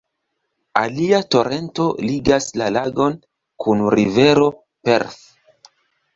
Alia 0.79 1.19
torento 1.35 1.85
ligas 2.05 2.47
la 2.63 2.71
lagon 2.79 3.19
kun 3.67 3.85
rivero 3.97 4.49
Perth. 4.91 5.23